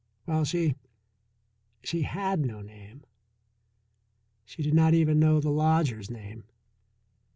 [0.25, 0.73] While she
[1.83, 3.03] she had no name,
[4.45, 6.45] she did not even know the lodger's name.